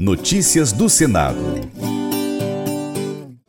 Notícias 0.00 0.72
do 0.72 0.88
Senado. 0.88 1.36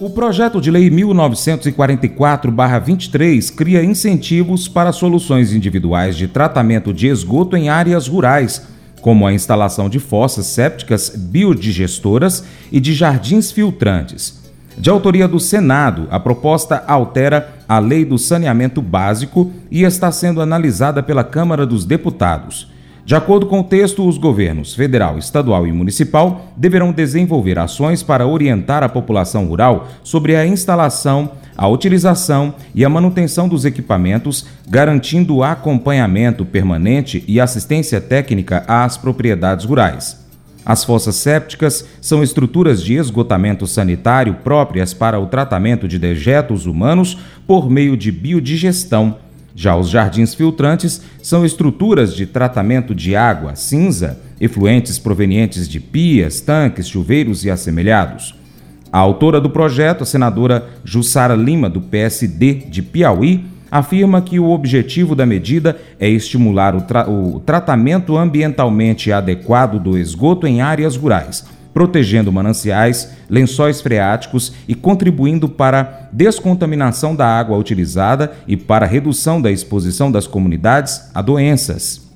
O 0.00 0.10
projeto 0.10 0.60
de 0.60 0.72
lei 0.72 0.90
1944-23 0.90 3.54
cria 3.54 3.84
incentivos 3.84 4.66
para 4.66 4.90
soluções 4.90 5.52
individuais 5.52 6.16
de 6.16 6.26
tratamento 6.26 6.92
de 6.92 7.06
esgoto 7.06 7.56
em 7.56 7.68
áreas 7.68 8.08
rurais, 8.08 8.66
como 9.00 9.24
a 9.24 9.32
instalação 9.32 9.88
de 9.88 10.00
fossas 10.00 10.46
sépticas 10.46 11.10
biodigestoras 11.10 12.44
e 12.72 12.80
de 12.80 12.92
jardins 12.92 13.52
filtrantes. 13.52 14.42
De 14.76 14.90
autoria 14.90 15.28
do 15.28 15.38
Senado, 15.38 16.08
a 16.10 16.18
proposta 16.18 16.82
altera 16.88 17.54
a 17.68 17.78
Lei 17.78 18.04
do 18.04 18.18
Saneamento 18.18 18.82
Básico 18.82 19.52
e 19.70 19.84
está 19.84 20.10
sendo 20.10 20.40
analisada 20.40 21.04
pela 21.04 21.22
Câmara 21.22 21.64
dos 21.64 21.84
Deputados. 21.84 22.71
De 23.04 23.16
acordo 23.16 23.46
com 23.46 23.60
o 23.60 23.64
texto, 23.64 24.06
os 24.06 24.16
governos 24.16 24.74
federal, 24.74 25.18
estadual 25.18 25.66
e 25.66 25.72
municipal 25.72 26.52
deverão 26.56 26.92
desenvolver 26.92 27.58
ações 27.58 28.00
para 28.00 28.26
orientar 28.26 28.84
a 28.84 28.88
população 28.88 29.46
rural 29.46 29.88
sobre 30.04 30.36
a 30.36 30.46
instalação, 30.46 31.32
a 31.56 31.66
utilização 31.66 32.54
e 32.72 32.84
a 32.84 32.88
manutenção 32.88 33.48
dos 33.48 33.64
equipamentos, 33.64 34.46
garantindo 34.68 35.42
acompanhamento 35.42 36.44
permanente 36.44 37.24
e 37.26 37.40
assistência 37.40 38.00
técnica 38.00 38.64
às 38.68 38.96
propriedades 38.96 39.64
rurais. 39.64 40.22
As 40.64 40.84
fossas 40.84 41.16
sépticas 41.16 41.84
são 42.00 42.22
estruturas 42.22 42.80
de 42.84 42.94
esgotamento 42.94 43.66
sanitário 43.66 44.34
próprias 44.44 44.94
para 44.94 45.18
o 45.18 45.26
tratamento 45.26 45.88
de 45.88 45.98
dejetos 45.98 46.66
humanos 46.66 47.18
por 47.48 47.68
meio 47.68 47.96
de 47.96 48.12
biodigestão 48.12 49.16
já 49.54 49.76
os 49.76 49.88
jardins 49.88 50.34
filtrantes 50.34 51.02
são 51.22 51.44
estruturas 51.44 52.14
de 52.14 52.26
tratamento 52.26 52.94
de 52.94 53.14
água 53.14 53.54
cinza, 53.54 54.18
efluentes 54.40 54.98
provenientes 54.98 55.68
de 55.68 55.78
pias, 55.78 56.40
tanques, 56.40 56.88
chuveiros 56.88 57.44
e 57.44 57.50
assemelhados. 57.50 58.34
A 58.92 58.98
autora 58.98 59.40
do 59.40 59.50
projeto, 59.50 60.02
a 60.02 60.06
senadora 60.06 60.68
Jussara 60.84 61.34
Lima, 61.34 61.68
do 61.70 61.80
PSD 61.80 62.54
de 62.54 62.82
Piauí, 62.82 63.44
afirma 63.70 64.20
que 64.20 64.38
o 64.38 64.50
objetivo 64.50 65.14
da 65.14 65.24
medida 65.24 65.78
é 65.98 66.08
estimular 66.08 66.76
o, 66.76 66.82
tra 66.82 67.08
o 67.08 67.40
tratamento 67.40 68.18
ambientalmente 68.18 69.10
adequado 69.10 69.78
do 69.78 69.96
esgoto 69.96 70.46
em 70.46 70.60
áreas 70.60 70.94
rurais 70.94 71.46
protegendo 71.72 72.30
mananciais, 72.30 73.10
lençóis 73.28 73.80
freáticos 73.80 74.52
e 74.68 74.74
contribuindo 74.74 75.48
para 75.48 76.08
descontaminação 76.12 77.16
da 77.16 77.26
água 77.26 77.56
utilizada 77.56 78.32
e 78.46 78.56
para 78.56 78.86
redução 78.86 79.40
da 79.40 79.50
exposição 79.50 80.12
das 80.12 80.26
comunidades 80.26 81.10
a 81.14 81.22
doenças. 81.22 82.12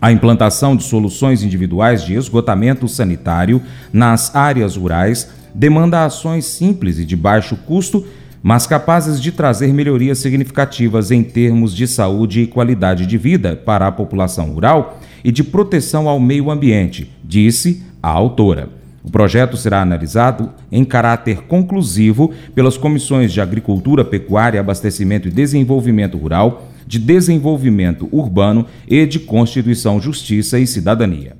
A 0.00 0.10
implantação 0.10 0.74
de 0.74 0.82
soluções 0.82 1.42
individuais 1.42 2.02
de 2.02 2.14
esgotamento 2.14 2.88
sanitário 2.88 3.60
nas 3.92 4.34
áreas 4.34 4.76
rurais 4.76 5.28
demanda 5.54 6.04
ações 6.04 6.46
simples 6.46 6.98
e 6.98 7.04
de 7.04 7.14
baixo 7.14 7.54
custo, 7.66 8.06
mas 8.42 8.66
capazes 8.66 9.20
de 9.20 9.30
trazer 9.30 9.74
melhorias 9.74 10.18
significativas 10.18 11.10
em 11.10 11.22
termos 11.22 11.76
de 11.76 11.86
saúde 11.86 12.40
e 12.40 12.46
qualidade 12.46 13.04
de 13.04 13.18
vida 13.18 13.54
para 13.54 13.86
a 13.86 13.92
população 13.92 14.50
rural 14.52 14.99
e 15.24 15.32
de 15.32 15.42
proteção 15.42 16.08
ao 16.08 16.20
meio 16.20 16.50
ambiente, 16.50 17.10
disse 17.24 17.82
a 18.02 18.08
autora. 18.08 18.68
O 19.02 19.10
projeto 19.10 19.56
será 19.56 19.80
analisado 19.80 20.50
em 20.70 20.84
caráter 20.84 21.42
conclusivo 21.42 22.32
pelas 22.54 22.76
comissões 22.76 23.32
de 23.32 23.40
Agricultura, 23.40 24.04
Pecuária, 24.04 24.60
Abastecimento 24.60 25.26
e 25.26 25.30
Desenvolvimento 25.30 26.18
Rural, 26.18 26.68
de 26.86 26.98
Desenvolvimento 26.98 28.08
Urbano 28.12 28.66
e 28.86 29.06
de 29.06 29.18
Constituição, 29.18 30.00
Justiça 30.00 30.58
e 30.58 30.66
Cidadania. 30.66 31.39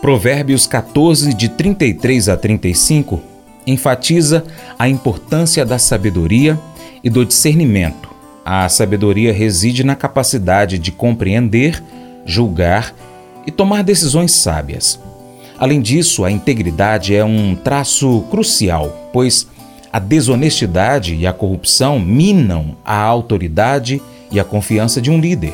Provérbios 0.00 0.66
14, 0.66 1.34
de 1.34 1.50
33 1.50 2.30
a 2.30 2.36
35, 2.36 3.20
enfatiza 3.66 4.44
a 4.78 4.88
importância 4.88 5.62
da 5.62 5.78
sabedoria 5.78 6.58
e 7.04 7.10
do 7.10 7.22
discernimento. 7.22 8.08
A 8.42 8.66
sabedoria 8.70 9.30
reside 9.30 9.84
na 9.84 9.94
capacidade 9.94 10.78
de 10.78 10.90
compreender, 10.90 11.82
julgar 12.24 12.94
e 13.46 13.50
tomar 13.50 13.84
decisões 13.84 14.32
sábias. 14.32 14.98
Além 15.58 15.82
disso, 15.82 16.24
a 16.24 16.30
integridade 16.30 17.14
é 17.14 17.22
um 17.22 17.54
traço 17.54 18.24
crucial, 18.30 19.10
pois 19.12 19.46
a 19.92 19.98
desonestidade 19.98 21.14
e 21.14 21.26
a 21.26 21.32
corrupção 21.34 22.00
minam 22.00 22.74
a 22.82 22.96
autoridade 22.96 24.00
e 24.32 24.40
a 24.40 24.44
confiança 24.44 24.98
de 24.98 25.10
um 25.10 25.20
líder. 25.20 25.52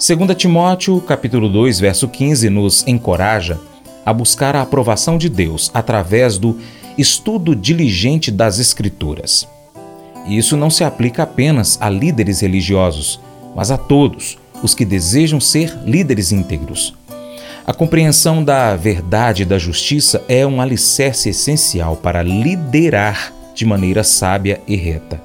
2 0.00 0.34
Timóteo, 0.34 0.98
capítulo 1.02 1.46
2, 1.46 1.78
verso 1.78 2.08
15, 2.08 2.48
nos 2.48 2.88
encoraja 2.88 3.60
a 4.04 4.14
buscar 4.14 4.56
a 4.56 4.62
aprovação 4.62 5.18
de 5.18 5.28
Deus 5.28 5.70
através 5.74 6.38
do 6.38 6.58
estudo 6.96 7.54
diligente 7.54 8.30
das 8.30 8.58
Escrituras. 8.58 9.46
Isso 10.26 10.56
não 10.56 10.70
se 10.70 10.84
aplica 10.84 11.24
apenas 11.24 11.76
a 11.82 11.90
líderes 11.90 12.40
religiosos, 12.40 13.20
mas 13.54 13.70
a 13.70 13.76
todos 13.76 14.38
os 14.62 14.74
que 14.74 14.86
desejam 14.86 15.38
ser 15.38 15.78
líderes 15.84 16.32
íntegros. 16.32 16.94
A 17.66 17.74
compreensão 17.74 18.42
da 18.42 18.74
verdade 18.76 19.42
e 19.42 19.46
da 19.46 19.58
justiça 19.58 20.24
é 20.30 20.46
um 20.46 20.62
alicerce 20.62 21.28
essencial 21.28 21.94
para 21.94 22.22
liderar 22.22 23.34
de 23.54 23.66
maneira 23.66 24.02
sábia 24.02 24.62
e 24.66 24.76
reta. 24.76 25.20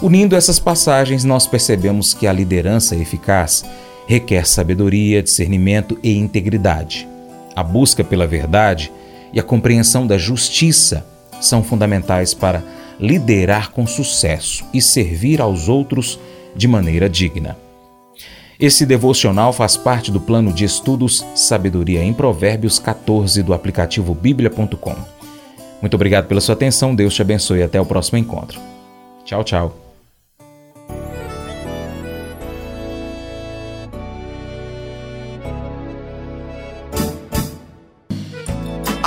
Unindo 0.00 0.36
essas 0.36 0.60
passagens, 0.60 1.24
nós 1.24 1.48
percebemos 1.48 2.14
que 2.14 2.28
a 2.28 2.32
liderança 2.32 2.94
eficaz 2.94 3.64
requer 4.08 4.48
sabedoria, 4.48 5.22
discernimento 5.22 5.98
e 6.02 6.16
integridade. 6.16 7.06
A 7.54 7.62
busca 7.62 8.02
pela 8.02 8.26
verdade 8.26 8.90
e 9.34 9.38
a 9.38 9.42
compreensão 9.42 10.06
da 10.06 10.16
justiça 10.16 11.06
são 11.42 11.62
fundamentais 11.62 12.32
para 12.32 12.64
liderar 12.98 13.70
com 13.70 13.86
sucesso 13.86 14.64
e 14.72 14.80
servir 14.80 15.42
aos 15.42 15.68
outros 15.68 16.18
de 16.56 16.66
maneira 16.66 17.08
digna. 17.08 17.56
Esse 18.58 18.86
devocional 18.86 19.52
faz 19.52 19.76
parte 19.76 20.10
do 20.10 20.20
plano 20.20 20.52
de 20.54 20.64
estudos 20.64 21.24
Sabedoria 21.34 22.02
em 22.02 22.12
Provérbios 22.12 22.78
14 22.78 23.42
do 23.42 23.52
aplicativo 23.52 24.14
bíblia.com. 24.14 24.96
Muito 25.82 25.94
obrigado 25.94 26.26
pela 26.26 26.40
sua 26.40 26.54
atenção, 26.54 26.94
Deus 26.94 27.14
te 27.14 27.20
abençoe 27.22 27.60
e 27.60 27.62
até 27.62 27.78
o 27.78 27.86
próximo 27.86 28.18
encontro. 28.18 28.58
Tchau, 29.24 29.44
tchau. 29.44 29.87